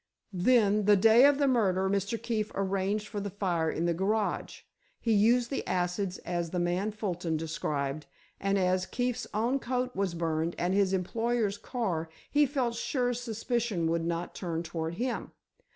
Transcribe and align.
Then, 0.33 0.85
the 0.85 0.95
day 0.95 1.25
of 1.27 1.37
the 1.37 1.47
murder, 1.47 1.87
Mr. 1.87 2.19
Keefe 2.19 2.51
arranged 2.55 3.07
for 3.07 3.19
the 3.19 3.29
fire 3.29 3.69
in 3.69 3.85
the 3.85 3.93
garage. 3.93 4.61
He 4.99 5.13
used 5.13 5.51
the 5.51 5.63
acids 5.67 6.17
as 6.25 6.49
the 6.49 6.57
man 6.57 6.89
Fulton 6.89 7.37
described, 7.37 8.07
and 8.39 8.57
as 8.57 8.87
Keefe's 8.87 9.27
own 9.31 9.59
coat 9.59 9.95
was 9.95 10.15
burned 10.15 10.55
and 10.57 10.73
his 10.73 10.91
employer's 10.91 11.59
car 11.59 12.09
he 12.31 12.47
felt 12.47 12.73
sure 12.73 13.13
suspicion 13.13 13.85
would 13.91 14.03
not 14.03 14.33
turn 14.33 14.63
toward 14.63 14.95
him. 14.95 15.33